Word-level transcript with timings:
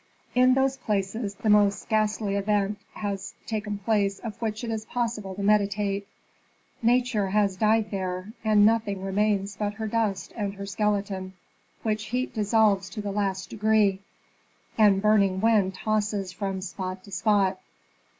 In 0.33 0.55
those 0.55 0.77
places 0.77 1.35
the 1.35 1.49
most 1.51 1.87
ghastly 1.87 2.33
event 2.35 2.79
has 2.95 3.35
taken 3.45 3.77
place 3.77 4.17
of 4.17 4.35
which 4.41 4.63
it 4.63 4.71
is 4.71 4.83
possible 4.85 5.35
to 5.35 5.43
meditate: 5.43 6.07
Nature 6.81 7.27
has 7.27 7.55
died 7.55 7.91
there, 7.91 8.33
and 8.43 8.65
nothing 8.65 9.03
remains 9.03 9.55
but 9.55 9.75
her 9.75 9.85
dust 9.87 10.33
and 10.35 10.55
her 10.55 10.65
skeleton, 10.65 11.33
which 11.83 12.05
heat 12.05 12.33
dissolves 12.33 12.89
to 12.89 12.99
the 13.03 13.11
last 13.11 13.51
degree, 13.51 13.99
and 14.75 15.03
burning 15.03 15.39
wind 15.39 15.75
tosses 15.75 16.31
from 16.31 16.61
spot 16.61 17.03
to 17.03 17.11
spot. 17.11 17.59